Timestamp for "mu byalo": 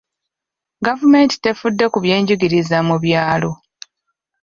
2.87-3.51